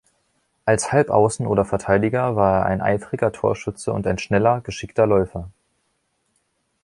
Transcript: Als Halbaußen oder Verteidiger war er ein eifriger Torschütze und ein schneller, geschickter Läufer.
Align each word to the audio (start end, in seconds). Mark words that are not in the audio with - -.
Als 0.65 0.91
Halbaußen 0.91 1.45
oder 1.45 1.63
Verteidiger 1.63 2.35
war 2.35 2.57
er 2.61 2.65
ein 2.65 2.81
eifriger 2.81 3.31
Torschütze 3.31 3.93
und 3.93 4.07
ein 4.07 4.17
schneller, 4.17 4.61
geschickter 4.61 5.05
Läufer. 5.05 5.51